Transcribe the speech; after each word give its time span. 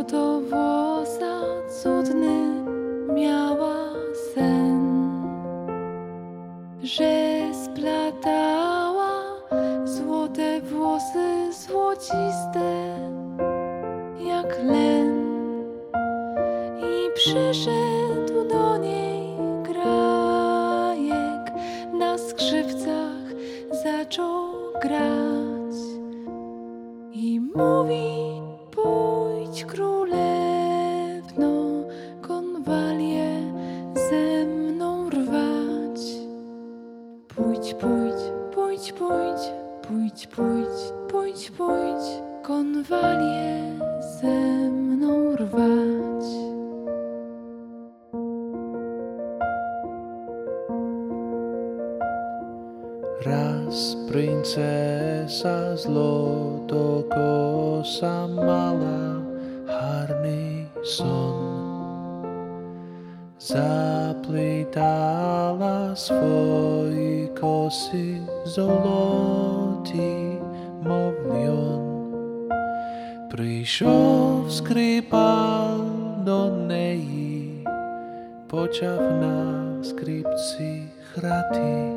złotowłosa, 0.00 1.40
cudny 1.82 2.64
miała 3.14 3.74
sen, 4.34 4.80
że 6.82 7.40
splatała 7.64 9.10
złote 9.84 10.60
włosy 10.60 11.52
złociste 11.52 12.96
jak 14.26 14.64
len 14.64 15.26
i 16.78 17.14
przyszedł 17.14 18.48
do 18.48 18.76
niej 18.76 19.36
grajek 19.62 21.52
na 21.92 22.18
skrzypcach 22.18 23.34
zaczął 23.84 24.52
grać 24.82 25.76
i 27.12 27.40
mówi 27.40 28.29
Bądź 29.60 29.72
królewną, 29.72 31.52
konwalię 32.22 33.52
ze 33.94 34.46
mną 34.46 35.10
rwać. 35.10 36.00
Pójdź, 37.28 37.74
pójdź, 37.74 38.14
pójdź, 38.54 38.92
pójdź, 38.92 39.52
pójdź, 39.82 40.26
pójdź, 40.26 40.92
pójdź, 41.08 41.50
pójdź, 41.50 42.22
konwalię 42.42 43.78
ze 44.20 44.70
mną 44.70 45.36
rwać. 45.36 46.24
Raz 53.26 53.96
princesa 54.08 55.76
z 55.76 55.86
lodokosa 55.86 57.08
mała. 58.28 59.29
сон, 60.90 61.34
заплітала 63.40 64.86
свої 65.96 67.26
коси 67.40 68.16
золоті, 68.46 70.38
мов 70.82 71.14
льон. 71.26 71.80
прийшов 73.30 74.52
скрипал 74.52 75.80
до 76.24 76.50
неї, 76.50 77.66
почав 78.48 79.00
на 79.00 79.64
скрипці 79.82 80.82
храти, 81.14 81.92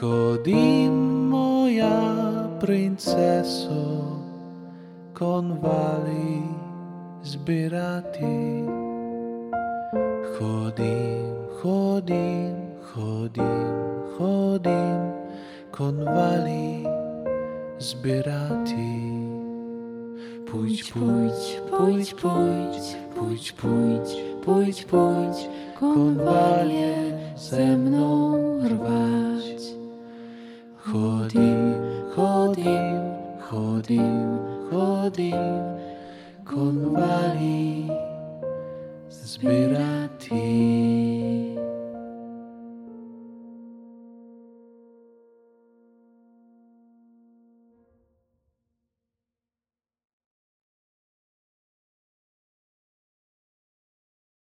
ходім 0.00 1.28
моя 1.28 2.02
принцесо. 2.60 4.20
con 5.20 5.60
valley 5.60 6.69
zbierati. 7.22 8.64
Chodim, 10.38 11.34
chodim, 11.62 12.54
chodim, 12.80 13.74
chodim, 14.18 15.00
konwali 15.70 16.84
zbierati. 17.78 19.10
Pójdź, 20.46 20.92
pójdź, 20.92 21.60
pójdź, 21.70 22.14
pójdź, 22.14 22.94
pójdź, 23.14 23.52
pójdź, 23.52 24.12
pójdź, 24.44 24.84
pójdź, 24.84 25.48
konwalie 25.80 26.94
ze 27.36 27.76
mną 27.76 28.36
rwać. 28.68 29.60
Chodim, 30.76 31.74
chodim, 32.16 33.00
chodim, 33.40 34.38
chodim, 34.70 35.36
convali 36.50 37.86
sperati. 39.08 40.69